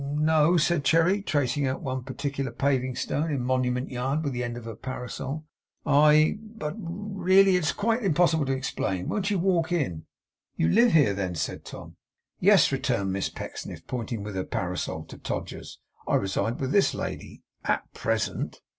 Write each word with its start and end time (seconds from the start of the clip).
'N 0.03 0.25
no!' 0.25 0.57
said 0.57 0.83
Cherry, 0.83 1.21
tracing 1.21 1.67
out 1.67 1.83
one 1.83 2.01
particular 2.01 2.49
paving 2.51 2.95
stone 2.95 3.29
in 3.29 3.41
Monument 3.41 3.91
Yard 3.91 4.23
with 4.23 4.33
the 4.33 4.43
end 4.43 4.57
of 4.57 4.65
her 4.65 4.75
parasol. 4.75 5.45
'I 5.85 6.39
but 6.57 6.73
really 6.79 7.55
it's 7.55 7.71
quite 7.71 8.01
impossible 8.01 8.47
to 8.47 8.51
explain. 8.51 9.07
Won't 9.09 9.29
you 9.29 9.37
walk 9.37 9.71
in?' 9.71 10.07
'You 10.55 10.69
live 10.69 10.93
here, 10.93 11.13
then?' 11.13 11.35
said 11.35 11.65
Tom 11.65 11.97
'Yes,' 12.39 12.71
returned 12.71 13.13
Miss 13.13 13.29
Pecksniff, 13.29 13.85
pointing 13.85 14.23
with 14.23 14.33
her 14.33 14.43
parasol 14.43 15.03
to 15.03 15.19
Todgers's; 15.19 15.77
'I 16.07 16.15
reside 16.15 16.59
with 16.59 16.71
this 16.71 16.95
lady, 16.95 17.43
AT 17.65 17.83
PRESENT. 17.93 18.59